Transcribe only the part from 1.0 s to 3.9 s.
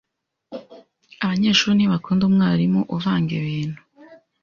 abanyeshuri ntibakunda umwarimu uvanga ibintu